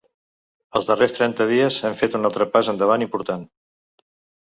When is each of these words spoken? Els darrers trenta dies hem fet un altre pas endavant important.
Els 0.79 0.87
darrers 0.91 1.13
trenta 1.17 1.47
dies 1.53 1.79
hem 1.91 1.99
fet 2.01 2.19
un 2.23 2.29
altre 2.33 2.51
pas 2.57 2.75
endavant 2.77 3.09
important. 3.11 3.49